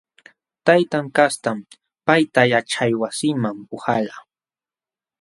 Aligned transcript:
Taytan 0.69 1.05
kastam 1.17 1.57
payta 2.07 2.41
yaćhaywasiman 2.51 3.57
puhalqa. 3.69 4.19